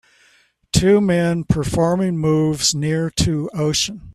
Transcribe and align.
Two 0.73 0.99
men 0.99 1.43
performing 1.43 2.17
moves 2.17 2.73
near 2.73 3.11
to 3.11 3.51
ocean 3.53 4.09